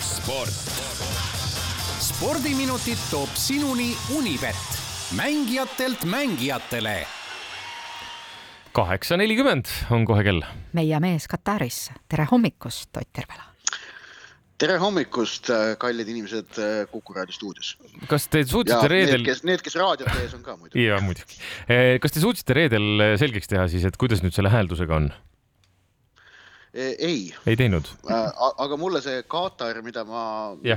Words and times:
sport. 0.00 0.54
spordiminutid 2.00 2.98
toob 3.10 3.34
sinuni 3.34 3.96
Unibet, 4.16 4.56
mängijatelt 5.16 6.04
mängijatele. 6.04 7.06
kaheksa 8.72 9.16
nelikümmend 9.16 9.66
on 9.90 10.04
kohe 10.04 10.24
kell. 10.24 10.42
meie 10.72 11.00
mees 11.00 11.28
Kataris, 11.28 11.90
tere 12.08 12.26
hommikust, 12.30 12.96
Ott 12.96 13.12
Tervela 13.12 13.44
tere 14.58 14.74
hommikust, 14.82 15.52
kallid 15.78 16.08
inimesed 16.08 16.58
Kuku 16.90 17.14
raadio 17.14 17.32
stuudios. 17.32 17.76
kas 18.08 18.26
te 18.28 18.42
suutsite 18.44 18.88
reedel? 18.90 19.22
kes, 19.24 19.44
need, 19.46 19.62
kes 19.62 19.78
raadiote 19.78 20.18
ees 20.24 20.34
on 20.34 20.42
ka 20.42 20.56
muidugi. 20.56 20.84
ja 20.88 20.98
muidugi. 21.00 21.38
kas 22.02 22.12
te 22.12 22.20
suutsite 22.20 22.58
reedel 22.58 23.16
selgeks 23.22 23.46
teha 23.46 23.68
siis, 23.70 23.86
et 23.86 23.96
kuidas 23.96 24.24
nüüd 24.26 24.34
selle 24.34 24.50
hääldusega 24.50 24.96
on? 24.96 25.12
Ei. 26.74 27.34
ei 27.46 27.56
teinud? 27.56 27.88
aga 28.08 28.76
mulle 28.80 29.00
see 29.04 29.22
Katar, 29.30 29.80
mida 29.84 30.04
ma, 30.08 30.22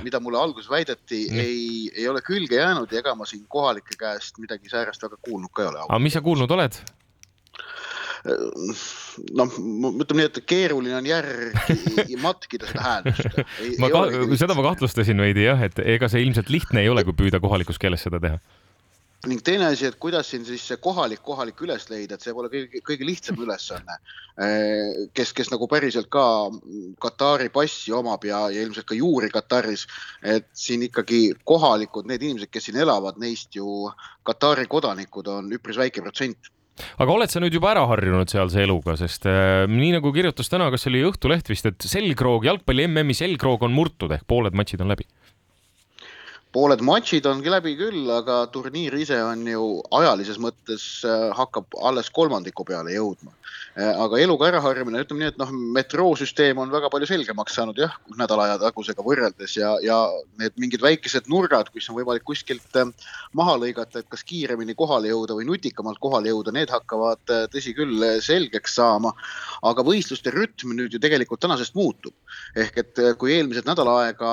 mida 0.03 0.21
mulle 0.23 0.39
alguses 0.39 0.69
väideti, 0.71 1.25
ei, 1.33 1.91
ei 1.95 2.07
ole 2.07 2.23
külge 2.25 2.59
jäänud 2.61 2.91
ja 2.91 3.03
ega 3.03 3.15
ma 3.17 3.27
siin 3.29 3.43
kohalike 3.51 3.99
käest 3.99 4.39
midagi 4.41 4.71
säärast 4.71 5.03
väga 5.03 5.19
kuulnud 5.21 5.51
ka 5.53 5.65
ei 5.65 5.71
ole. 5.73 5.85
aga 5.87 5.99
mis 5.99 6.17
sa 6.17 6.23
kuulnud 6.25 6.51
oled? 6.57 6.81
noh, 8.21 9.53
ütleme 9.57 10.19
nii, 10.19 10.27
et 10.29 10.39
keeruline 10.45 10.93
on 10.99 11.07
järgi 11.09 12.17
matkida 12.25 12.69
seda 12.69 12.83
hääldust. 12.85 13.39
ma 13.81 13.89
ka, 13.93 14.03
seda 14.37 14.57
ma 14.57 14.65
kahtlustasin 14.69 15.23
veidi 15.23 15.47
jah, 15.47 15.63
et 15.65 15.81
ega 15.81 16.09
see 16.11 16.21
ilmselt 16.27 16.51
lihtne 16.53 16.85
ei 16.85 16.91
ole, 16.91 17.03
kui 17.07 17.17
püüda 17.17 17.41
kohalikus 17.43 17.81
keeles 17.81 18.05
seda 18.05 18.21
teha 18.21 18.37
ning 19.29 19.41
teine 19.45 19.67
asi, 19.69 19.85
et 19.85 19.97
kuidas 20.01 20.31
siin 20.31 20.45
siis 20.47 20.63
see 20.65 20.79
kohalik, 20.81 21.21
kohalik 21.25 21.59
üles 21.61 21.85
leida, 21.91 22.17
et 22.17 22.25
see 22.25 22.33
pole 22.33 22.49
kõige, 22.53 22.81
kõige 22.87 23.05
lihtsam 23.05 23.41
ülesanne. 23.45 23.97
kes, 25.13 25.33
kes 25.37 25.51
nagu 25.53 25.67
päriselt 25.69 26.09
ka 26.09 26.23
Katari 27.01 27.51
passi 27.53 27.93
omab 27.93 28.25
ja, 28.25 28.47
ja 28.49 28.63
ilmselt 28.63 28.87
ka 28.89 28.97
juuri 28.97 29.29
Kataris, 29.29 29.85
et 30.23 30.49
siin 30.57 30.87
ikkagi 30.87 31.35
kohalikud, 31.45 32.09
need 32.09 32.23
inimesed, 32.23 32.49
kes 32.49 32.69
siin 32.69 32.81
elavad, 32.81 33.19
neist 33.21 33.55
ju 33.55 33.91
Katari 34.25 34.65
kodanikud 34.71 35.29
on 35.29 35.53
üpris 35.53 35.77
väike 35.77 36.01
protsent 36.01 36.51
aga 37.01 37.13
oled 37.13 37.31
sa 37.31 37.41
nüüd 37.43 37.53
juba 37.55 37.71
ära 37.73 37.83
harjunud 37.89 38.31
sealse 38.31 38.63
eluga, 38.63 38.95
sest 38.99 39.27
äh, 39.29 39.67
nii 39.69 39.91
nagu 39.97 40.13
kirjutas 40.15 40.49
täna, 40.51 40.69
kas 40.73 40.87
oli 40.89 41.03
Õhtuleht 41.05 41.51
vist, 41.51 41.67
et 41.67 41.87
selgroog, 41.87 42.47
jalgpalli 42.47 42.87
MM-i 42.87 43.17
selgroog 43.17 43.67
on 43.67 43.75
murtud 43.75 44.13
ehk 44.15 44.25
pooled 44.29 44.57
matšid 44.57 44.81
on 44.85 44.93
läbi? 44.93 45.07
Pooled 46.51 46.81
matšid 46.83 47.27
ongi 47.29 47.51
läbi 47.51 47.75
küll, 47.79 48.07
aga 48.11 48.41
turniir 48.51 48.95
ise 48.99 49.17
on 49.23 49.45
ju 49.47 49.67
ajalises 49.95 50.39
mõttes 50.41 50.83
äh, 51.07 51.29
hakkab 51.35 51.77
alles 51.79 52.11
kolmandiku 52.11 52.65
peale 52.67 52.91
jõudma. 52.91 53.31
Äh, 53.79 53.87
aga 54.03 54.19
eluga 54.19 54.49
äraharjumine, 54.49 55.03
ütleme 55.05 55.23
nii, 55.23 55.29
et 55.31 55.39
noh, 55.39 55.53
metroosüsteem 55.77 56.59
on 56.59 56.73
väga 56.73 56.89
palju 56.91 57.07
selgemaks 57.07 57.55
saanud 57.55 57.79
jah, 57.79 57.95
nädala 58.19 58.49
aja 58.49 58.57
tagusega 58.65 59.05
võrreldes 59.05 59.55
ja, 59.55 59.71
ja 59.83 59.99
need 60.41 60.57
mingid 60.59 60.83
väikesed 60.83 61.29
nurgad, 61.31 61.71
kus 61.71 61.87
on 61.91 61.99
võimalik 62.01 62.27
kuskilt 62.27 62.79
äh, 62.79 62.91
maha 63.37 63.55
lõigata, 63.61 64.03
et 64.03 64.11
kas 64.11 64.25
kiiremini 64.27 64.75
kohale 64.75 65.13
jõuda 65.13 65.39
või 65.39 65.47
nutikamalt 65.47 66.03
kohale 66.03 66.33
jõuda, 66.33 66.51
need 66.55 66.73
hakkavad 66.73 67.23
tõsi 67.53 67.71
küll 67.77 68.03
selgeks 68.23 68.75
saama. 68.75 69.13
aga 69.67 69.83
võistluste 69.85 70.31
rütm 70.33 70.73
nüüd 70.75 70.93
ju 70.93 70.99
tegelikult 70.99 71.39
tänasest 71.39 71.75
muutub. 71.75 72.13
ehk 72.55 72.77
et 72.77 72.99
kui 73.17 73.33
eelmised 73.35 73.65
nädal 73.67 73.87
aega 73.87 74.31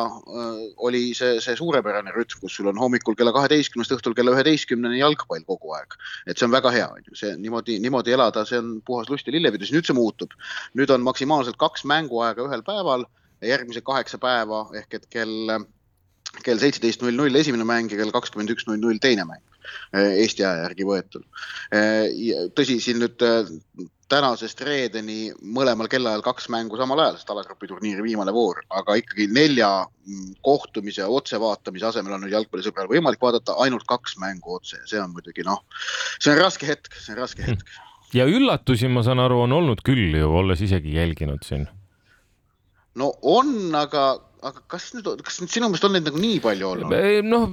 oli 0.88 1.14
see, 1.14 1.38
see 1.44 1.56
suurepärane 1.56 2.07
rütm, 2.14 2.40
kus 2.42 2.56
sul 2.58 2.70
on 2.70 2.80
hommikul 2.80 3.16
kella 3.18 3.32
kaheteistkümnest 3.36 3.94
õhtul 3.96 4.16
kella 4.18 4.34
üheteistkümneni 4.36 5.00
jalgpall 5.00 5.44
kogu 5.48 5.74
aeg. 5.78 5.96
et 6.26 6.38
see 6.38 6.46
on 6.48 6.54
väga 6.54 6.72
hea, 6.74 6.88
on 6.94 7.02
ju, 7.06 7.16
see 7.18 7.34
niimoodi, 7.40 7.78
niimoodi 7.84 8.14
elada, 8.16 8.44
see 8.48 8.60
on 8.60 8.78
puhas 8.86 9.10
lust 9.12 9.26
ja 9.28 9.34
lillepidu, 9.34 9.66
siis 9.66 9.76
nüüd 9.78 9.88
see 9.88 9.98
muutub. 9.98 10.36
nüüd 10.78 10.92
on 10.94 11.04
maksimaalselt 11.06 11.58
kaks 11.60 11.84
mänguaega 11.88 12.46
ühel 12.48 12.64
päeval 12.66 13.06
ja 13.42 13.54
järgmised 13.54 13.86
kaheksa 13.86 14.18
päeva 14.22 14.64
ehk 14.78 14.98
et 15.00 15.06
kell, 15.10 15.58
kell 16.44 16.58
seitseteist 16.58 17.02
null 17.02 17.16
null 17.16 17.42
esimene 17.42 17.66
mäng 17.68 17.92
ja 17.92 18.00
kell 18.00 18.14
kakskümmend 18.14 18.52
üks 18.54 18.66
null 18.68 18.80
null 18.82 19.00
teine 19.02 19.26
mäng 19.28 19.47
Eesti 19.92 20.44
aja 20.44 20.66
järgi 20.66 20.86
võetud. 20.88 21.24
tõsi, 22.56 22.80
siin 22.80 23.00
nüüd 23.02 23.22
tänasest 24.08 24.60
reedeni 24.64 25.28
mõlemal 25.54 25.88
kellaajal 25.92 26.22
kaks 26.24 26.48
mängu 26.52 26.78
samal 26.80 27.00
ajal, 27.02 27.18
sest 27.18 27.30
alagrupi 27.32 27.68
turniiri 27.68 28.04
viimane 28.04 28.32
voor, 28.32 28.62
aga 28.72 28.96
ikkagi 29.00 29.28
nelja 29.32 29.68
kohtumise 30.44 31.04
otsevaatamise 31.04 31.90
asemel 31.90 32.16
on 32.16 32.24
nüüd 32.24 32.32
jalgpallisõbral 32.36 32.88
võimalik 32.90 33.20
vaadata 33.22 33.58
ainult 33.64 33.84
kaks 33.88 34.16
mängu 34.22 34.56
otse 34.56 34.80
ja 34.80 34.88
see 34.88 35.02
on 35.02 35.12
muidugi 35.12 35.44
noh, 35.46 35.60
see 36.16 36.32
on 36.32 36.40
raske 36.40 36.68
hetk, 36.68 36.88
see 36.96 37.12
on 37.14 37.20
raske 37.20 37.44
hetk. 37.44 37.74
ja 38.16 38.24
üllatusi, 38.28 38.88
ma 38.88 39.04
saan 39.04 39.20
aru, 39.24 39.42
on 39.44 39.56
olnud 39.58 39.84
küll 39.84 40.16
ju, 40.16 40.32
olles 40.40 40.64
isegi 40.64 40.96
jälginud 40.96 41.44
siin. 41.44 41.68
no 42.96 43.12
on, 43.20 43.52
aga 43.76 44.08
aga 44.42 44.62
kas 44.70 44.90
nüüd, 44.94 45.08
kas 45.26 45.40
nüüd 45.42 45.52
sinu 45.52 45.68
meelest 45.68 45.86
on 45.88 45.94
neid 45.96 46.06
nagu 46.08 46.20
nii 46.22 46.38
palju 46.44 46.70
olnud? 46.70 46.94
noh, 47.26 47.48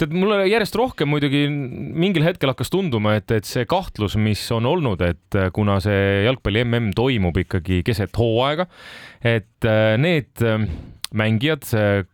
tead, 0.00 0.14
mulle 0.16 0.42
järjest 0.50 0.78
rohkem 0.78 1.10
muidugi 1.12 1.44
mingil 1.48 2.26
hetkel 2.26 2.52
hakkas 2.52 2.72
tunduma, 2.74 3.16
et, 3.20 3.30
et 3.34 3.48
see 3.48 3.66
kahtlus, 3.68 4.18
mis 4.20 4.42
on 4.54 4.68
olnud, 4.68 5.02
et 5.06 5.40
kuna 5.56 5.78
see 5.84 6.24
jalgpalli 6.26 6.64
mm 6.66 6.92
toimub 6.98 7.38
ikkagi 7.44 7.82
keset 7.86 8.14
hooaega, 8.18 8.68
et 9.26 9.68
need 10.02 10.46
mängijad, 11.16 11.64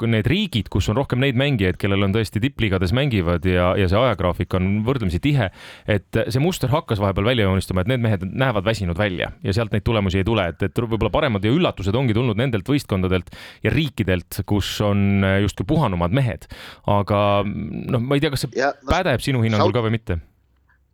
need 0.07 0.29
riigid, 0.31 0.69
kus 0.73 0.89
on 0.91 0.99
rohkem 0.99 1.23
neid 1.23 1.39
mängijaid, 1.39 1.79
kellel 1.81 2.07
on 2.07 2.15
tõesti 2.15 2.43
tippliigades 2.43 2.95
mängivad 2.97 3.47
ja, 3.49 3.73
ja 3.79 3.89
see 3.91 3.99
ajagraafik 3.99 4.55
on 4.59 4.69
võrdlemisi 4.87 5.21
tihe, 5.25 5.49
et 5.91 6.21
see 6.29 6.43
muster 6.43 6.71
hakkas 6.73 7.03
vahepeal 7.03 7.27
välja 7.31 7.49
joonistuma, 7.49 7.83
et 7.83 7.91
need 7.91 8.05
mehed 8.05 8.27
näevad 8.31 8.67
väsinud 8.67 8.99
välja 8.99 9.33
ja 9.43 9.57
sealt 9.57 9.75
neid 9.75 9.87
tulemusi 9.87 10.21
ei 10.23 10.29
tule, 10.29 10.47
et, 10.53 10.63
et 10.63 10.83
võib-olla 10.85 11.13
paremad 11.15 11.45
ja 11.45 11.55
üllatused 11.55 11.97
ongi 11.99 12.15
tulnud 12.17 12.39
nendelt 12.39 12.69
võistkondadelt 12.71 13.33
ja 13.65 13.73
riikidelt, 13.75 14.43
kus 14.47 14.77
on 14.85 15.25
justkui 15.43 15.67
puhanumad 15.75 16.15
mehed. 16.15 16.47
aga 16.91 17.19
noh, 17.45 18.01
ma 18.01 18.15
ei 18.15 18.23
tea, 18.23 18.31
kas 18.35 18.47
see 18.47 18.61
ja, 18.61 18.71
no, 18.79 18.93
pädeb 18.93 19.25
sinu 19.25 19.43
hinnangul 19.45 19.75
ka 19.75 19.83
või 19.85 19.97
mitte? 19.99 20.21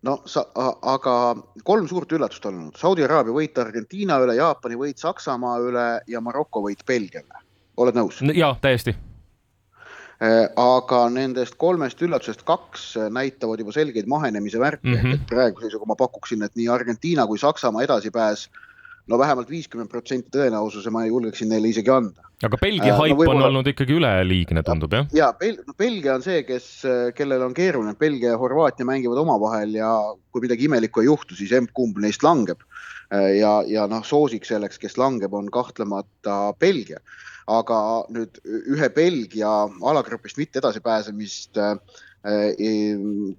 No 0.06 0.16
sa, 0.24 0.46
aga 0.56 1.14
kolm 1.68 1.84
suurt 1.90 2.12
üllatust 2.16 2.46
olnud, 2.48 2.72
Saudi 2.80 3.04
Araabia 3.04 3.36
võit 3.36 3.58
Argentiina 3.60 4.16
üle, 4.24 4.38
Jaapani 4.38 4.80
võit 4.80 5.02
Saksamaa 5.02 5.58
üle 5.60 5.86
ja 6.08 6.24
Maroko 6.24 6.64
võit 6.64 6.86
Belgia 6.88 7.20
üle 7.20 7.44
oled 7.84 7.96
nõus? 7.98 8.20
jaa, 8.36 8.54
täiesti 8.62 8.94
äh, 8.94 10.48
aga 10.60 11.02
nendest 11.12 11.58
kolmest 11.60 12.02
üllatusest 12.04 12.44
kaks 12.48 12.92
näitavad 13.12 13.62
juba 13.62 13.74
selgeid 13.76 14.10
mahenemise 14.10 14.62
märke 14.62 14.88
mm, 14.88 14.98
-hmm. 14.98 15.20
et 15.20 15.28
praeguse 15.30 15.68
seisuga 15.68 15.92
ma 15.92 15.98
pakuksin, 16.00 16.42
et 16.46 16.56
nii 16.56 16.68
Argentiina 16.72 17.26
kui 17.26 17.38
Saksamaa 17.38 17.86
edasipääs 17.88 18.48
no 19.10 19.18
vähemalt 19.18 19.50
viiskümmend 19.50 19.90
protsenti 19.90 20.30
tõenäosuse 20.34 20.90
ma 20.94 21.04
julgeksin 21.06 21.50
neile 21.50 21.70
isegi 21.72 21.90
anda. 21.92 22.26
aga 22.46 22.58
Belgia 22.60 22.94
haip 22.96 23.18
no, 23.18 23.30
on 23.32 23.42
olnud 23.48 23.70
ikkagi 23.72 23.96
üleliigne, 23.96 24.62
tundub 24.66 24.94
jah? 24.96 25.08
ja 25.16 25.30
Bel 25.40 25.58
no, 25.66 25.74
Belgia 25.78 26.14
on 26.16 26.24
see, 26.24 26.42
kes, 26.48 26.68
kellel 27.16 27.42
on 27.46 27.56
keeruline, 27.56 27.96
Belgia 28.00 28.34
ja 28.34 28.40
Horvaatia 28.40 28.86
mängivad 28.88 29.20
omavahel 29.24 29.74
ja 29.76 29.90
kui 30.32 30.44
midagi 30.44 30.68
imelikku 30.68 31.02
ei 31.02 31.10
juhtu, 31.10 31.36
siis 31.38 31.52
emb-kumb 31.56 31.98
neist 32.02 32.24
langeb. 32.26 32.62
Äh, 33.10 33.40
ja, 33.40 33.56
ja 33.66 33.88
noh, 33.90 34.04
soosik 34.06 34.46
selleks, 34.48 34.78
kes 34.78 34.96
langeb, 35.00 35.34
on 35.34 35.50
kahtlemata 35.52 36.54
Belgia 36.60 37.02
aga 37.50 37.80
nüüd 38.14 38.38
ühe 38.46 38.88
Belgia 38.94 39.50
alagrupist 39.92 40.38
mitte 40.38 40.60
edasipääsemist 40.62 41.58
äh, 41.58 41.74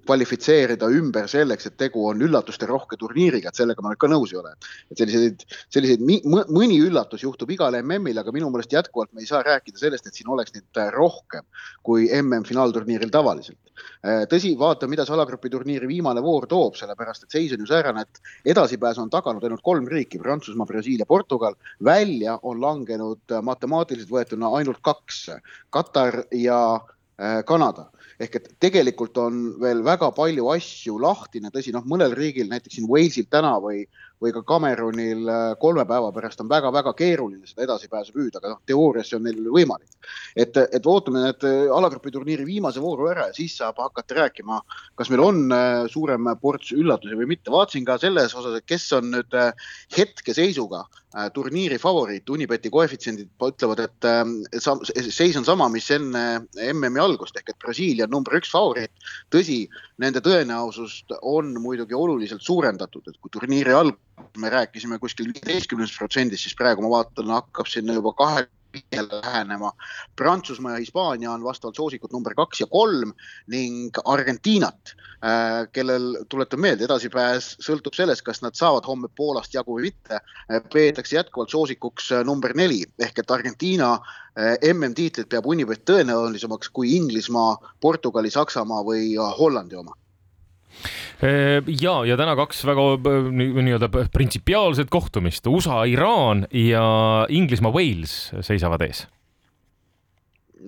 kvalifitseerida 0.06 0.88
ümber 0.90 1.28
selleks, 1.30 1.68
et 1.68 1.76
tegu 1.78 2.02
on 2.08 2.22
üllatuste 2.26 2.66
rohke 2.66 2.98
turniiriga, 2.98 3.52
et 3.52 3.60
sellega 3.60 3.84
ma 3.84 3.92
nüüd 3.92 4.00
ka 4.02 4.10
nõus 4.10 4.32
ei 4.34 4.40
ole. 4.40 4.54
et 4.90 4.98
selliseid, 4.98 5.44
selliseid 5.70 6.02
mõni 6.02 6.80
üllatus 6.82 7.22
juhtub 7.22 7.50
igal 7.54 7.78
MM-il, 7.78 8.18
aga 8.18 8.34
minu 8.34 8.50
meelest 8.50 8.74
jätkuvalt 8.74 9.12
me 9.12 9.22
ei 9.22 9.30
saa 9.30 9.42
rääkida 9.46 9.78
sellest, 9.78 10.06
et 10.06 10.18
siin 10.18 10.32
oleks 10.34 10.54
neid 10.56 10.82
rohkem 10.96 11.46
kui 11.86 12.08
MM 12.10 12.42
finaalturniiril 12.48 13.14
tavaliselt. 13.14 13.61
Äh, 14.02 14.24
tõsi, 14.30 14.54
vaata, 14.58 14.88
mida 14.90 15.06
see 15.06 15.14
alagrupi 15.14 15.50
turniiri 15.52 15.86
viimane 15.90 16.22
voor 16.24 16.48
toob, 16.50 16.76
sellepärast 16.78 17.26
et 17.26 17.36
seis 17.36 17.52
on 17.54 17.62
ju 17.62 17.68
säärane, 17.70 18.02
et 18.02 18.52
edasipääsu 18.54 19.04
on 19.04 19.12
taganud 19.12 19.44
ainult 19.46 19.62
kolm 19.62 19.86
riiki, 19.88 20.18
Prantsusmaa, 20.22 20.66
Brasiilia, 20.66 21.06
Portugal. 21.06 21.54
välja 21.84 22.38
on 22.42 22.60
langenud 22.60 23.36
matemaatiliselt 23.42 24.10
võetuna 24.10 24.50
ainult 24.58 24.82
kaks, 24.82 25.28
Katar 25.70 26.24
ja 26.32 26.62
äh, 26.76 27.44
Kanada 27.44 27.90
ehk 28.22 28.38
et 28.38 28.48
tegelikult 28.62 29.16
on 29.18 29.38
veel 29.62 29.82
väga 29.84 30.10
palju 30.14 30.48
asju 30.52 30.98
lahtine, 31.02 31.50
tõsi, 31.54 31.72
noh, 31.74 31.84
mõnel 31.88 32.14
riigil, 32.14 32.48
näiteks 32.50 32.78
siin 32.78 32.88
Walesil 32.90 33.26
täna 33.30 33.56
või, 33.62 33.86
või 34.22 34.32
ka 34.34 34.42
Cameronil 34.46 35.26
äh, 35.28 35.42
kolme 35.60 35.84
päeva 35.88 36.12
pärast 36.14 36.40
on 36.42 36.50
väga-väga 36.50 36.94
keeruline 36.98 37.48
seda 37.48 37.66
edasipääsu 37.66 38.14
püüda, 38.14 38.38
aga 38.38 38.54
noh, 38.54 38.62
teoorias 38.68 39.10
see 39.10 39.18
on 39.18 39.26
neil 39.26 39.50
võimalik. 39.50 39.90
et, 40.36 40.56
et 40.56 40.86
ootame 40.86 41.24
need 41.24 41.46
äh, 41.48 41.66
alagrupi 41.74 42.12
turniiri 42.14 42.46
viimase 42.46 42.82
vooru 42.82 43.10
ära 43.10 43.28
ja 43.30 43.36
siis 43.36 43.56
saab 43.58 43.80
hakata 43.82 44.20
rääkima, 44.22 44.60
kas 44.98 45.10
meil 45.10 45.24
on 45.26 45.44
äh, 45.52 45.84
suurem 45.90 46.30
ports 46.40 46.72
üllatusi 46.76 47.18
või 47.18 47.32
mitte. 47.34 47.50
vaatasin 47.50 47.86
ka 47.88 47.98
selles 47.98 48.34
osas, 48.34 48.58
et 48.58 48.68
kes 48.68 48.90
on 48.98 49.10
nüüd 49.16 49.38
hetkeseisuga 49.96 50.84
turniiri 51.34 51.76
favoriit, 51.76 52.30
Unibeti 52.32 52.70
koefitsiendid 52.72 53.28
ütlevad, 53.44 53.82
et 53.84 55.10
seis 55.12 55.36
on 55.36 55.44
sama, 55.44 55.66
mis 55.68 55.90
enne 55.92 56.22
MM-i 56.72 57.02
algust 57.02 57.36
ehk 57.36 57.52
et 57.52 57.58
Brasiilia 57.60 58.06
on 58.08 58.14
number 58.16 58.38
üks 58.38 58.48
favoriit. 58.48 58.92
tõsi, 59.28 59.66
nende 60.00 60.22
tõenäosust 60.24 61.12
on 61.20 61.52
muidugi 61.60 61.94
oluliselt 61.94 62.40
suurendatud, 62.40 63.04
et 63.12 63.20
kui 63.20 63.34
turniiri 63.34 63.76
algul 63.76 63.98
me 64.38 64.50
rääkisime 64.50 64.98
kuskil 64.98 65.30
viieteistkümnest 65.32 65.98
protsendist, 65.98 66.46
siis 66.46 66.56
praegu 66.58 66.84
ma 66.84 66.90
vaatan, 66.96 67.30
hakkab 67.36 67.68
sinna 67.70 67.96
juba 67.96 68.12
kahe 68.16 68.46
lähenema. 69.10 69.72
Prantsusmaa 70.16 70.72
ja 70.72 70.78
Hispaania 70.78 71.32
on 71.32 71.44
vastavalt 71.44 71.76
soosikud 71.76 72.12
number 72.12 72.34
kaks 72.34 72.60
ja 72.60 72.66
kolm 72.66 73.12
ning 73.46 73.90
Argentiinat, 74.04 74.94
äh, 75.24 75.68
kellel 75.72 76.24
tuletan 76.28 76.60
meelde, 76.60 76.84
edasipääs 76.84 77.56
sõltub 77.60 77.94
sellest, 77.94 78.22
kas 78.22 78.42
nad 78.42 78.56
saavad 78.56 78.88
homme 78.88 79.08
Poolast 79.16 79.54
jagu 79.54 79.76
või 79.76 79.90
mitte, 79.90 80.20
äh, 80.20 80.62
peetakse 80.72 81.16
jätkuvalt 81.16 81.50
soosikuks 81.50 82.12
äh, 82.12 82.24
number 82.24 82.56
neli. 82.56 82.84
Ehk 82.98 83.18
et 83.18 83.30
Argentiina 83.30 83.98
MM-tiitlit 84.72 85.28
peab 85.28 85.46
Unibet 85.46 85.84
tõenäolisemaks 85.84 86.70
kui 86.72 86.94
Inglismaa, 86.96 87.58
Portugali, 87.80 88.30
Saksamaa 88.30 88.80
või 88.86 89.10
Hollandi 89.38 89.76
oma 89.76 89.92
ja, 91.22 91.96
ja 92.08 92.18
täna 92.18 92.36
kaks 92.38 92.64
väga 92.66 92.86
nii-öelda 93.30 93.88
printsipiaalset 94.12 94.90
kohtumist, 94.90 95.46
USA, 95.46 95.84
Iraan 95.86 96.46
ja 96.50 96.84
Inglismaa, 97.30 97.72
Wales 97.74 98.32
seisavad 98.42 98.82
ees 98.88 99.06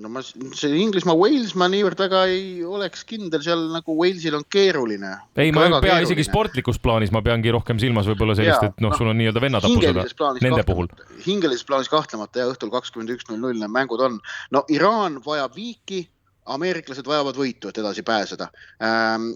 no 0.01 0.11
ma, 0.11 0.23
see 0.25 0.79
Inglismaa, 0.83 1.15
Wales, 1.19 1.55
ma 1.59 1.69
niivõrd 1.71 2.01
väga 2.05 2.25
ei 2.31 2.65
oleks 2.67 3.05
kindel, 3.09 3.43
seal 3.45 3.67
nagu 3.73 3.97
Walesil 3.99 4.37
on 4.39 4.47
keeruline. 4.51 5.13
ei, 5.39 5.53
ma 5.55 5.67
ei 5.69 5.77
pea 5.85 6.01
isegi 6.05 6.27
sportlikus 6.27 6.81
plaanis, 6.83 7.13
ma 7.15 7.23
peangi 7.25 7.53
rohkem 7.55 7.81
silmas 7.83 8.09
võib-olla 8.11 8.37
sellist, 8.39 8.71
et 8.71 8.83
noh 8.83 8.93
no,, 8.93 8.99
sul 8.99 9.13
on 9.13 9.21
nii-öelda 9.21 9.43
vennatapused 9.45 10.43
nende 10.45 10.65
puhul. 10.67 10.91
hingelises 11.27 11.67
plaanis 11.69 11.93
kahtlemata 11.93 12.43
ja 12.43 12.49
õhtul 12.51 12.73
kakskümmend 12.75 13.15
üks 13.15 13.31
null 13.31 13.43
null 13.45 13.61
need 13.61 13.75
mängud 13.75 14.03
on. 14.05 14.19
no 14.55 14.65
Iraan 14.73 15.21
vajab 15.25 15.55
viiki 15.57 16.05
ameeriklased 16.53 17.07
vajavad 17.09 17.39
võitu, 17.39 17.71
et 17.71 17.79
edasi 17.81 18.03
pääseda 18.05 18.51
ähm,. 18.85 19.31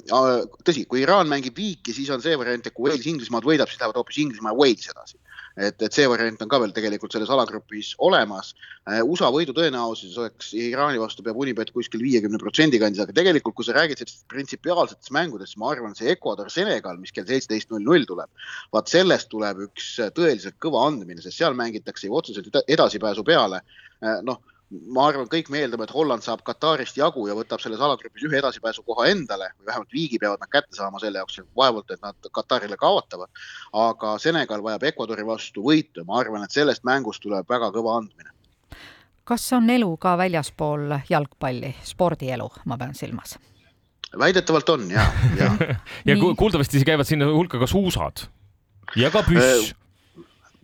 tõsi, 0.66 0.84
kui 0.88 1.02
Iraan 1.04 1.28
mängib 1.30 1.56
viiki, 1.56 1.94
siis 1.96 2.10
on 2.12 2.22
see 2.24 2.36
variant, 2.38 2.66
et 2.66 2.74
kui 2.74 2.88
Wales 2.88 3.06
Inglismaad 3.08 3.46
võidab, 3.48 3.70
siis 3.70 3.80
lähevad 3.80 3.96
hoopis 4.00 4.20
Inglismaa 4.24 4.52
ja 4.52 4.58
Wales 4.58 4.90
edasi. 4.92 5.16
et, 5.56 5.80
et 5.82 5.92
see 5.94 6.08
variant 6.08 6.42
on 6.44 6.50
ka 6.52 6.60
veel 6.60 6.74
tegelikult 6.76 7.14
selles 7.16 7.30
alagrupis 7.32 7.94
olemas 8.04 8.52
äh,. 8.84 9.00
USA 9.00 9.30
võidu 9.32 9.54
tõenäosus 9.56 10.18
oleks 10.20 10.52
Iraani 10.58 11.00
vastu 11.00 11.24
peab 11.24 11.40
Unibet 11.40 11.72
kuskil 11.72 12.04
viiekümne 12.04 12.40
protsendi 12.42 12.80
kandis, 12.82 13.00
aga 13.04 13.16
tegelikult, 13.16 13.56
kui 13.56 13.68
sa 13.68 13.76
räägid 13.78 14.02
sellistest 14.02 14.28
printsipiaalsetest 14.28 15.14
mängudest, 15.16 15.54
siis 15.54 15.62
ma 15.62 15.72
arvan, 15.72 15.96
see 15.96 16.12
Ecuador, 16.12 16.52
Senegal, 16.52 17.00
mis 17.00 17.14
kell 17.14 17.28
seitseteist 17.28 17.72
null 17.72 17.88
null 17.88 18.04
tuleb, 18.08 18.28
vaat 18.74 18.92
sellest 18.92 19.32
tuleb 19.32 19.64
üks 19.70 19.94
tõeliselt 20.16 20.60
kõva 20.60 20.84
andmine, 20.90 21.24
sest 21.24 21.40
seal 21.40 21.56
mängitakse 21.56 22.08
ju 22.08 22.20
otseselt 22.20 22.62
edasipääsu 22.68 23.24
peale. 23.24 23.64
Äh, 24.04 24.20
noh 24.28 24.44
ma 24.68 25.06
arvan, 25.08 25.28
kõik 25.32 25.48
me 25.52 25.62
eeldame, 25.62 25.86
et 25.88 25.92
Holland 25.94 26.24
saab 26.24 26.42
Katarist 26.46 26.98
jagu 27.00 27.24
ja 27.28 27.36
võtab 27.36 27.62
selles 27.62 27.80
alagrupis 27.80 28.26
ühe 28.28 28.38
edasipääsukoha 28.40 29.06
endale 29.12 29.50
või 29.56 29.70
vähemalt 29.70 29.94
viigi 29.96 30.20
peavad 30.20 30.42
nad 30.42 30.52
kätte 30.52 30.76
saama 30.76 31.00
selle 31.00 31.22
jaoks, 31.22 31.40
vaevalt, 31.56 31.90
et 31.94 32.02
nad 32.04 32.30
Katarile 32.32 32.76
kaotavad. 32.76 33.30
aga 33.72 34.16
Senegal 34.18 34.62
vajab 34.62 34.84
Ecuadori 34.90 35.26
vastu 35.26 35.64
võitu 35.64 36.02
ja 36.02 36.08
ma 36.08 36.20
arvan, 36.20 36.44
et 36.44 36.52
sellest 36.52 36.84
mängust 36.84 37.24
tuleb 37.24 37.48
väga 37.48 37.72
kõva 37.72 37.96
andmine. 38.02 38.30
kas 39.24 39.52
on 39.52 39.70
elu 39.70 39.96
ka 39.96 40.16
väljaspool 40.18 40.98
jalgpalli, 41.08 41.74
spordielu, 41.84 42.50
ma 42.64 42.78
pean 42.78 42.94
silmas? 42.94 43.38
väidetavalt 44.18 44.68
on 44.68 44.90
ja, 44.98 45.06
ja 45.36 45.50
ja 46.04 46.16
kuuldavasti 46.36 46.84
käivad 46.84 47.08
sinna 47.08 47.26
hulka 47.32 47.58
ka 47.58 47.66
suusad 47.66 48.28
ja 48.96 49.10
ka 49.10 49.22
püss. 49.22 49.74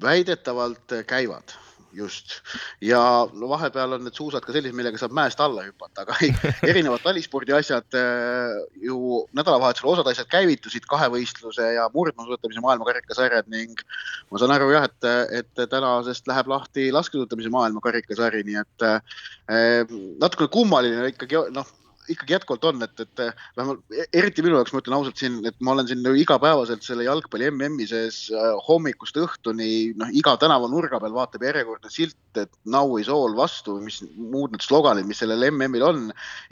väidetavalt 0.01 1.01
käivad 1.07 1.64
just. 1.97 2.39
Ja 2.85 3.01
no 3.33 3.49
vahepeal 3.51 3.97
on 3.97 4.05
need 4.07 4.17
suusad 4.17 4.45
ka 4.45 4.55
sellised, 4.55 4.77
millega 4.77 5.01
saab 5.01 5.15
mäest 5.17 5.41
alla 5.43 5.65
hüpata, 5.67 6.05
aga 6.05 6.17
erinevad 6.71 7.05
talispordi 7.05 7.55
asjad 7.57 7.99
äh, 7.99 8.57
ju 8.85 9.23
nädalavahetusel 9.37 9.93
osad 9.95 10.11
asjad 10.13 10.31
käivitusid, 10.33 10.89
kahevõistluse 10.91 11.71
ja 11.77 11.87
murdmaasuusatamise 11.95 12.65
maailmakarikasarjad 12.65 13.51
ning 13.53 13.85
ma 14.31 14.43
saan 14.43 14.57
aru 14.57 14.73
jah, 14.75 14.89
et, 14.91 15.09
et 15.43 15.65
tänasest 15.71 16.29
läheb 16.31 16.51
lahti 16.51 16.91
laskesuusatamise 16.95 17.53
maailmakarikasari, 17.55 18.45
nii 18.49 18.61
et 18.65 18.89
äh, 18.91 19.97
natukene 20.21 20.53
kummaline 20.59 21.09
ikkagi 21.15 21.47
noh 21.55 21.73
ikkagi 22.09 22.35
jätkuvalt 22.35 22.65
on, 22.69 22.83
et, 22.85 23.01
et 23.01 23.23
vähemalt 23.57 23.95
e-, 23.95 24.07
eriti 24.21 24.43
minu 24.45 24.59
jaoks, 24.59 24.75
ma 24.75 24.83
ütlen 24.83 24.97
ausalt 24.99 25.21
siin, 25.21 25.39
et 25.49 25.57
ma 25.65 25.75
olen 25.75 25.89
siin 25.89 26.03
nagu 26.05 26.19
igapäevaselt 26.21 26.85
selle 26.87 27.07
jalgpalli 27.07 27.49
MM-i 27.51 27.87
sees 27.89 28.27
äh, 28.35 28.51
hommikust 28.69 29.19
õhtuni, 29.21 29.95
noh, 30.01 30.11
iga 30.17 30.35
tänavanurga 30.41 31.01
peal 31.03 31.15
vaatab 31.17 31.47
järjekordne 31.49 31.93
silt, 31.93 32.19
et 32.41 32.51
now 32.67 32.97
is 33.01 33.09
all 33.13 33.37
vastu, 33.39 33.77
mis 33.85 34.01
muud 34.17 34.55
need 34.55 34.65
sloganid, 34.65 35.09
mis 35.09 35.23
sellel 35.23 35.49
MM-il 35.51 35.87
on. 35.87 36.03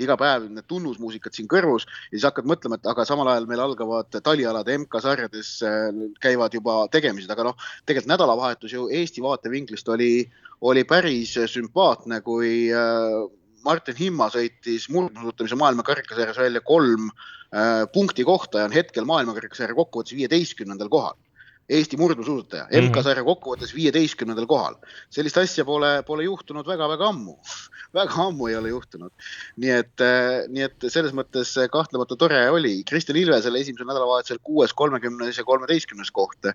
iga 0.03 0.17
päev 0.19 0.47
need 0.49 0.67
tunnusmuusikad 0.71 1.35
siin 1.37 1.49
kõrvus 1.51 1.87
ja 1.89 2.17
siis 2.17 2.27
hakkad 2.29 2.49
mõtlema, 2.49 2.79
et 2.79 2.89
aga 2.89 3.05
samal 3.09 3.29
ajal 3.33 3.49
meil 3.51 3.63
algavad 3.65 4.23
talialade 4.23 4.79
MK-sarjades 4.85 5.53
käivad 6.23 6.55
juba 6.55 6.83
tegemised, 6.93 7.31
aga 7.31 7.51
noh, 7.51 7.69
tegelikult 7.85 8.13
nädalavahetus 8.15 8.75
ju 8.77 8.89
Eesti 8.93 9.23
vaatevinklist 9.25 9.89
oli, 9.93 10.13
oli 10.63 10.85
päris 10.89 11.35
sümpaatne, 11.51 12.21
kui 12.25 12.71
äh, 12.73 13.23
Martin 13.65 13.99
Himma 13.99 14.29
sõitis 14.35 14.89
murdmaasuusatamise 14.93 15.59
maailmakarikasarjas 15.61 16.41
välja 16.43 16.63
kolm 16.67 17.11
äh, 17.11 17.85
punkti 17.93 18.25
kohta 18.27 18.63
ja 18.63 18.71
on 18.71 18.75
hetkel 18.75 19.07
maailmakarikasarja 19.09 19.77
kokkuvõttes 19.79 20.17
viieteistkümnendal 20.19 20.91
kohal. 20.93 21.17
Eesti 21.73 21.97
murdmaasuusataja 22.01 22.67
mm 22.67 22.71
-hmm. 22.73 22.89
MK-sarja 22.91 23.25
kokkuvõttes 23.25 23.75
viieteistkümnendal 23.75 24.47
kohal. 24.47 24.75
sellist 25.11 25.39
asja 25.39 25.65
pole, 25.65 26.03
pole 26.07 26.25
juhtunud 26.25 26.67
väga-väga 26.67 27.09
ammu 27.09 27.39
väga 27.99 28.23
ammu 28.27 28.49
ei 28.49 28.57
ole 28.57 28.69
juhtunud. 28.73 29.13
nii 29.57 29.71
et, 29.71 30.01
äh, 30.01 30.49
nii 30.49 30.65
et 30.67 30.87
selles 30.89 31.13
mõttes 31.13 31.55
kahtlemata 31.73 32.17
tore 32.17 32.41
oli. 32.51 32.83
Kristjan 32.89 33.17
Ilvesel 33.21 33.55
esimesel 33.61 33.87
nädalavahetusel 33.87 34.41
kuues, 34.43 34.73
kolmekümnes 34.73 35.39
ja 35.39 35.45
kolmeteistkümnes 35.45 36.11
koht. 36.11 36.49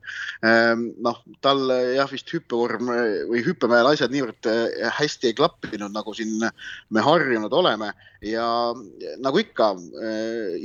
Ähm, 0.45 0.89
noh, 1.03 1.21
tal 1.41 1.69
jah, 1.95 2.09
vist 2.11 2.33
hüppevorm 2.33 2.89
või 3.29 3.43
hüppemäel 3.45 3.91
asjad 3.91 4.11
niivõrd 4.11 4.49
hästi 4.97 5.31
ei 5.31 5.37
klappinud, 5.37 5.93
nagu 5.93 6.13
siin 6.17 6.41
me 6.89 7.01
harjunud 7.01 7.53
oleme 7.53 7.91
ja 8.25 8.73
nagu 9.21 9.41
ikka 9.41 9.69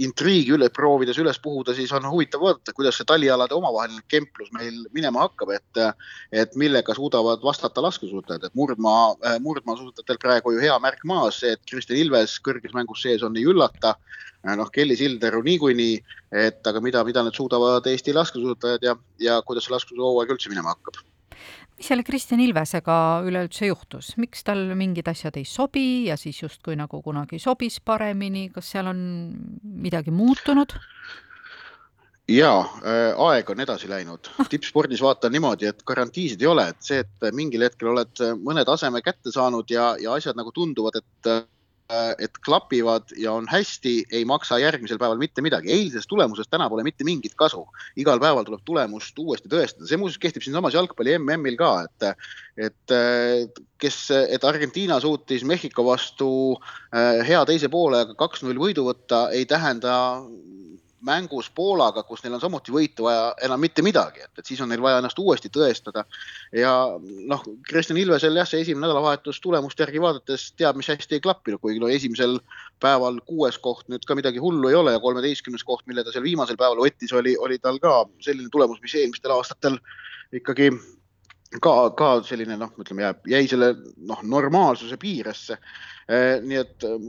intriigi 0.00 0.54
üle 0.56 0.70
proovides 0.72 1.18
üles 1.20 1.38
puhuda, 1.42 1.74
siis 1.76 1.92
on 1.92 2.08
huvitav 2.08 2.40
vaadata, 2.40 2.72
kuidas 2.76 2.96
see 2.98 3.08
talialade 3.08 3.54
omavaheline 3.54 4.04
kemplus 4.08 4.41
meil 4.56 4.82
minema 4.96 5.26
hakkab, 5.26 5.52
et, 5.54 5.82
et 6.32 6.56
millega 6.58 6.96
suudavad 6.96 7.44
vastata 7.44 7.84
laskesuusatajad, 7.84 8.48
et 8.48 8.58
murdmaa, 8.58 9.38
murdmaasuusatajatel 9.44 10.20
praegu 10.22 10.56
ju 10.56 10.64
hea 10.64 10.78
märk 10.82 11.04
maas, 11.08 11.42
et 11.46 11.62
Kristel 11.70 12.00
Ilves 12.02 12.38
kõrges 12.44 12.74
mängus 12.76 13.04
sees 13.06 13.22
on, 13.22 13.36
ei 13.36 13.46
üllata. 13.48 13.96
noh, 14.42 14.70
Kelly 14.74 14.96
Sildaru 14.98 15.42
niikuinii, 15.46 16.02
et 16.34 16.66
aga 16.66 16.80
mida, 16.82 17.04
mida 17.06 17.22
need 17.22 17.38
suudavad 17.38 17.86
Eesti 17.86 18.14
laskesuusatajad 18.16 18.82
ja, 18.82 18.96
ja 19.22 19.40
kuidas 19.46 19.68
see 19.68 19.76
laskesuusahooaeg 19.76 20.34
üldse 20.34 20.50
minema 20.50 20.74
hakkab 20.74 20.98
mis 21.82 21.88
selle 21.90 22.04
Kristjan 22.06 22.40
Ilvesega 22.44 22.96
üleüldse 23.26 23.66
juhtus, 23.66 24.12
miks 24.20 24.44
tal 24.46 24.60
mingid 24.78 25.08
asjad 25.10 25.34
ei 25.40 25.46
sobi 25.48 26.06
ja 26.06 26.14
siis 26.20 26.38
justkui 26.42 26.76
nagu 26.78 27.00
kunagi 27.02 27.40
sobis 27.42 27.80
paremini, 27.82 28.48
kas 28.54 28.68
seal 28.74 28.90
on 28.92 29.00
midagi 29.62 30.14
muutunud? 30.14 30.76
Ja 32.28 32.52
äh, 32.60 33.14
aeg 33.28 33.50
on 33.50 33.64
edasi 33.64 33.88
läinud, 33.90 34.30
tippspordis 34.52 35.02
vaatan 35.02 35.34
niimoodi, 35.34 35.70
et 35.70 35.82
garantiisid 35.86 36.42
ei 36.42 36.50
ole, 36.50 36.68
et 36.72 36.84
see, 36.84 37.02
et 37.02 37.32
mingil 37.34 37.66
hetkel 37.66 37.92
oled 37.94 38.22
mõne 38.42 38.64
taseme 38.68 39.02
kätte 39.02 39.34
saanud 39.34 39.70
ja, 39.70 39.94
ja 40.00 40.14
asjad 40.18 40.38
nagu 40.38 40.54
tunduvad, 40.54 41.00
et 41.02 41.32
Äh, 41.92 42.14
et 42.24 42.38
klapivad 42.46 43.10
ja 43.18 43.32
on 43.36 43.46
hästi, 43.50 43.92
ei 44.14 44.24
maksa 44.24 44.56
järgmisel 44.62 45.00
päeval 45.00 45.18
mitte 45.20 45.42
midagi. 45.44 45.68
eilsest 45.72 46.08
tulemusest 46.08 46.50
täna 46.50 46.68
pole 46.70 46.84
mitte 46.86 47.04
mingit 47.04 47.34
kasu. 47.36 47.66
igal 47.96 48.20
päeval 48.22 48.46
tuleb 48.46 48.62
tulemust 48.64 49.18
uuesti 49.18 49.50
tõestada, 49.52 49.88
see 49.88 49.98
muuseas 50.00 50.22
kehtib 50.22 50.44
siinsamas 50.46 50.76
jalgpalli 50.78 51.18
MM-il 51.18 51.58
ka, 51.58 51.72
et, 51.84 52.06
et 52.68 52.94
kes, 53.82 53.98
et 54.36 54.44
Argentiina 54.44 55.00
suutis 55.02 55.44
Mehhiko 55.44 55.84
vastu 55.84 56.30
äh, 56.94 57.20
hea 57.28 57.42
teise 57.50 57.68
poolega 57.68 58.16
kaks-null 58.16 58.62
võidu 58.62 58.86
võtta, 58.88 59.26
ei 59.34 59.44
tähenda 59.50 59.94
mängus 61.02 61.50
Poolaga, 61.54 62.02
kus 62.06 62.22
neil 62.22 62.36
on 62.36 62.42
samuti 62.42 62.72
võitu 62.74 63.06
vaja 63.06 63.32
enam 63.46 63.60
mitte 63.60 63.82
midagi, 63.82 64.22
et, 64.24 64.32
et 64.38 64.46
siis 64.46 64.60
on 64.62 64.70
neil 64.70 64.82
vaja 64.82 65.00
ennast 65.02 65.18
uuesti 65.18 65.50
tõestada. 65.52 66.04
ja 66.56 66.72
noh, 67.28 67.42
Kristjan 67.68 67.98
Ilvesel 67.98 68.38
jah, 68.38 68.48
see 68.48 68.62
esimene 68.62 68.86
nädalavahetus 68.86 69.40
tulemuste 69.42 69.84
järgi 69.86 70.02
vaadates 70.02 70.48
teab, 70.56 70.78
mis 70.78 70.90
hästi 70.92 71.18
ei 71.18 71.24
klappinud, 71.24 71.60
kuigi 71.62 71.82
no 71.82 71.90
esimesel 71.92 72.38
päeval 72.82 73.20
kuues 73.26 73.58
koht 73.58 73.90
nüüd 73.92 74.06
ka 74.06 74.16
midagi 74.18 74.42
hullu 74.42 74.70
ei 74.70 74.78
ole 74.78 74.94
ja 74.96 75.02
kolmeteistkümnes 75.02 75.66
koht, 75.66 75.86
mille 75.86 76.04
ta 76.04 76.14
seal 76.14 76.26
viimasel 76.26 76.58
päeval 76.60 76.84
võttis, 76.86 77.14
oli, 77.18 77.36
oli 77.38 77.58
tal 77.62 77.82
ka 77.82 78.02
selline 78.22 78.50
tulemus, 78.52 78.82
mis 78.82 78.96
eelmistel 78.98 79.34
aastatel 79.34 79.78
ikkagi 80.32 80.70
ka, 81.60 81.72
ka 81.98 82.12
selline 82.24 82.56
noh, 82.56 82.70
ütleme 82.80 83.04
jääb, 83.04 83.24
jäi 83.28 83.46
selle 83.50 83.74
noh, 84.08 84.22
normaalsuse 84.24 84.96
piiresse 85.00 85.58
Eh, 86.10 86.40
nii 86.42 86.58
et 86.58 86.84
eh, 86.84 87.02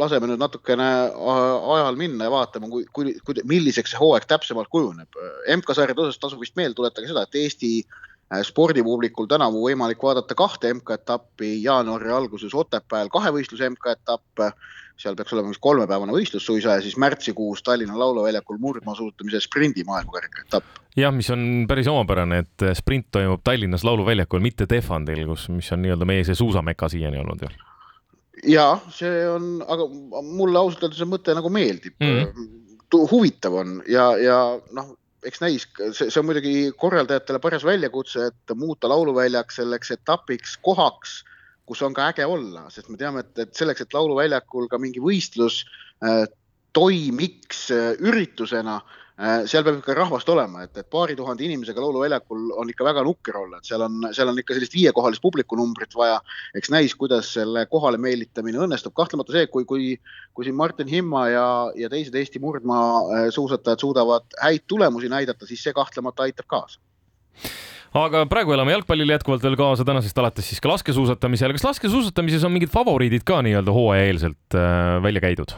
laseme 0.00 0.30
nüüd 0.30 0.40
natukene 0.40 0.86
ajal 1.12 1.98
minna 2.00 2.26
ja 2.26 2.32
vaatame, 2.32 2.70
kui, 2.72 2.86
kui, 2.96 3.12
kui, 3.26 3.42
milliseks 3.44 3.92
see 3.92 4.00
hooaeg 4.00 4.24
täpsemalt 4.30 4.70
kujuneb. 4.72 5.18
MK-sarjade 5.58 6.06
osas 6.06 6.20
tasub 6.22 6.40
vist 6.40 6.56
meelde 6.56 6.78
tuletada 6.78 7.10
seda, 7.10 7.26
et 7.28 7.36
Eesti 7.42 7.72
spordipublikul 8.44 9.26
tänavu 9.26 9.62
võimalik 9.64 10.02
vaadata 10.02 10.34
kahte 10.36 10.72
MK-etappi, 10.74 11.54
jaanuari 11.62 12.10
alguses 12.12 12.54
Otepääl 12.54 13.08
kahevõistluse 13.12 13.70
MK-etapp, 13.70 14.42
seal 14.98 15.16
peaks 15.16 15.32
olema 15.32 15.52
vist 15.52 15.62
kolmepäevane 15.62 16.12
võistlus 16.12 16.44
suisa 16.46 16.76
ja 16.76 16.82
siis 16.84 16.98
märtsikuus 17.00 17.62
Tallinna 17.62 17.98
Lauluväljakul 17.98 18.58
murdmaasuusatamise 18.60 19.40
sprindi 19.40 19.84
maailmakarika 19.86 20.42
etapp. 20.44 20.82
jah, 20.96 21.14
mis 21.14 21.30
on 21.30 21.64
päris 21.68 21.88
omapärane, 21.88 22.42
et 22.44 22.68
sprint 22.76 23.06
toimub 23.10 23.40
Tallinnas 23.44 23.84
Lauluväljakul, 23.84 24.44
mitte 24.44 24.66
Tehvandil, 24.66 25.24
kus, 25.30 25.48
mis 25.54 25.72
on 25.72 25.82
nii-öelda 25.86 26.08
meie 26.08 26.26
see 26.26 26.36
suusameka 26.36 26.88
siiani 26.92 27.22
olnud 27.24 27.46
ju 27.46 27.54
ja 28.46 28.68
see 28.94 29.24
on, 29.28 29.58
aga 29.66 29.88
mulle 30.22 30.60
ausalt 30.60 30.84
öeldes 30.86 31.00
see 31.00 31.10
mõte 31.10 31.34
nagu 31.34 31.50
meeldib 31.52 31.94
mm. 31.98 32.18
-hmm. 32.22 33.06
huvitav 33.10 33.54
on 33.62 33.78
ja, 33.88 34.10
ja 34.20 34.38
noh, 34.76 34.94
eks 35.26 35.40
näis, 35.42 35.66
see, 35.92 36.08
see 36.10 36.20
on 36.20 36.28
muidugi 36.28 36.54
korraldajatele 36.78 37.40
paras 37.42 37.64
väljakutse, 37.66 38.28
et 38.30 38.54
muuta 38.58 38.90
lauluväljak 38.90 39.52
selleks 39.54 39.96
etapiks, 39.96 40.56
kohaks, 40.62 41.22
kus 41.68 41.82
on 41.84 41.96
ka 41.96 42.08
äge 42.12 42.26
olla, 42.28 42.68
sest 42.72 42.88
me 42.88 42.98
teame, 43.00 43.24
et, 43.26 43.34
et 43.44 43.54
selleks, 43.56 43.84
et 43.84 43.96
lauluväljakul 43.96 44.68
ka 44.70 44.80
mingi 44.80 45.02
võistlus 45.04 45.64
äh, 46.04 46.24
toimiks 46.76 47.68
äh, 47.74 47.92
üritusena 47.98 48.78
seal 49.50 49.64
peab 49.66 49.80
ikka 49.80 49.96
rahvast 49.98 50.28
olema, 50.30 50.62
et, 50.62 50.76
et 50.78 50.86
paari 50.90 51.16
tuhande 51.18 51.42
inimesega 51.42 51.82
lauluväljakul 51.82 52.52
on 52.62 52.70
ikka 52.70 52.86
väga 52.86 53.02
nukker 53.06 53.38
olla, 53.40 53.58
et 53.58 53.66
seal 53.66 53.82
on, 53.82 54.10
seal 54.14 54.30
on 54.30 54.38
ikka 54.38 54.54
sellist 54.54 54.76
viiekohalist 54.76 55.22
publikunumbrit 55.24 55.96
vaja. 55.98 56.20
eks 56.54 56.70
näis, 56.70 56.94
kuidas 56.94 57.32
selle 57.34 57.64
kohale 57.66 57.98
meelitamine 57.98 58.62
õnnestub, 58.66 58.94
kahtlemata 58.94 59.34
see, 59.34 59.48
kui, 59.50 59.66
kui, 59.66 59.96
kui 60.34 60.46
siin 60.46 60.58
Martin 60.58 60.90
Himma 60.90 61.24
ja, 61.32 61.46
ja 61.74 61.90
teised 61.90 62.14
Eesti 62.14 62.38
murdmaa 62.42 62.90
äh, 62.90 63.24
suusatajad 63.34 63.82
suudavad 63.82 64.38
häid 64.42 64.68
tulemusi 64.70 65.10
näidata, 65.10 65.48
siis 65.50 65.66
see 65.66 65.74
kahtlemata 65.74 66.28
aitab 66.28 66.46
kaasa 66.46 66.78
aga 67.98 68.26
praegu 68.30 68.52
elame 68.54 68.74
jalgpallile 68.74 69.16
jätkuvalt 69.16 69.42
veel 69.42 69.56
kaasa, 69.58 69.86
tänasest 69.88 70.18
alates 70.20 70.46
siis 70.50 70.60
ka 70.62 70.70
laskesuusatamisele. 70.70 71.56
kas 71.56 71.66
laskesuusatamises 71.72 72.44
on 72.44 72.54
mingid 72.54 72.70
favoriidid 72.70 73.26
ka 73.26 73.40
nii-öelda 73.42 73.74
hooajaeelselt 73.74 74.58
äh, 74.58 75.02
välja 75.02 75.24
käidud? 75.24 75.56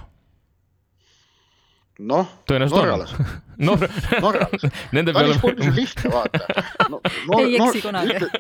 Noh, 2.01 2.29
norralased 2.49 3.19
Nor... 3.67 3.83
norralased. 4.21 4.71
talispordis 5.13 5.69
on 5.69 5.77
lihtne, 5.77 6.13
vaata 6.15 6.89
no,. 6.89 7.01
ei 7.39 7.59
eksi 7.61 7.83
kunagi. 7.85 8.31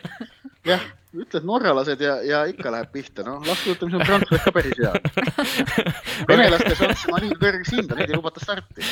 jah 0.66 0.88
ütled 1.10 1.42
norralased 1.42 2.02
ja, 2.04 2.12
ja 2.22 2.40
ikka 2.46 2.70
läheb 2.70 2.90
pihta, 2.94 3.24
noh, 3.26 3.40
laskesuusatamises 3.42 3.98
on 3.98 4.04
prantslased 4.06 4.44
ka 4.44 4.52
päris 4.54 4.76
head. 4.78 5.08
venelastes 6.30 6.82
on 6.86 6.92
ma 7.10 7.22
nii 7.24 7.38
kõrgeks 7.40 7.72
hinda, 7.74 7.96
neid 7.98 8.12
ei 8.12 8.18
lubata 8.18 8.42
starti. 8.44 8.86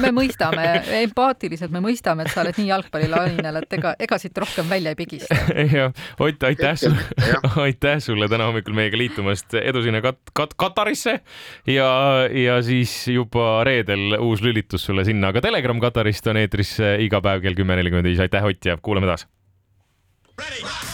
me 0.00 0.12
mõistame, 0.16 0.64
empaatiliselt 1.02 1.74
me 1.74 1.82
mõistame, 1.84 2.24
et 2.24 2.32
sa 2.32 2.40
oled 2.44 2.56
nii 2.60 2.70
jalgpallilainel, 2.70 3.60
et 3.60 3.76
ega, 3.76 3.92
ega 4.06 4.18
siit 4.22 4.40
rohkem 4.40 4.72
välja 4.72 4.94
ei 4.94 4.98
pigista. 5.02 5.36
jah, 5.76 5.92
Ott, 6.24 6.48
aitäh 6.48 6.78
sulle, 6.80 7.04
aitäh 7.66 8.00
sulle 8.00 8.30
täna 8.32 8.48
hommikul 8.48 8.76
meiega 8.76 8.98
liitumast, 9.00 9.58
edu 9.60 9.84
sinna 9.84 10.00
kat-, 10.04 10.32
kat-, 10.32 10.56
Katarisse 10.56 11.18
ja, 11.68 11.90
ja 12.32 12.56
siis 12.64 12.96
juba 13.12 13.58
reedel 13.68 14.16
uus 14.16 14.40
lülitus 14.44 14.88
sulle 14.88 15.04
sinna, 15.04 15.34
aga 15.34 15.44
Telegram 15.44 15.84
Katarist 15.84 16.32
on 16.32 16.40
eetris 16.40 16.78
iga 17.04 17.20
päev 17.20 17.44
kell 17.44 17.60
kümme 17.60 17.76
nelikümmend 17.76 18.08
viis, 18.08 18.24
aitäh 18.24 18.48
Ott 18.48 18.72
ja 18.72 18.80
kuulame 18.80 19.12
taas. 19.12 19.28
Ready 20.40 20.93